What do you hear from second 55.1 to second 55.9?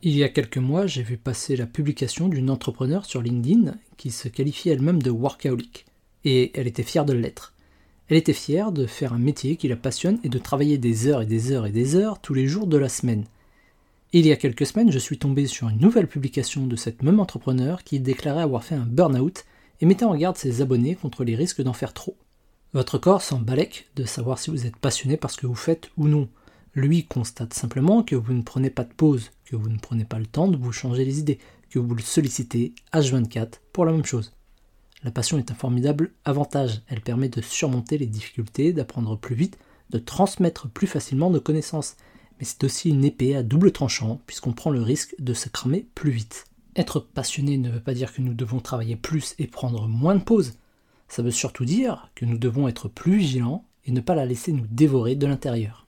de l'intérieur.